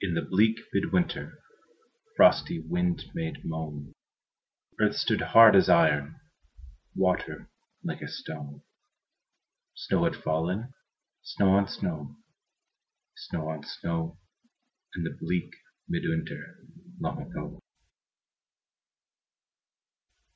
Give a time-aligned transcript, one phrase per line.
[0.00, 1.38] In the bleak mid winter
[2.16, 3.92] Frosty wind made moan,
[4.80, 6.18] Earth stood hard as iron,
[6.96, 7.48] Water
[7.84, 8.62] like a stone;
[9.76, 10.74] Snow had fallen,
[11.22, 12.16] snow on snow,
[13.14, 14.18] Snow on snow,
[14.96, 15.54] In the bleak
[15.86, 16.58] mid winter
[16.98, 17.60] Long ago.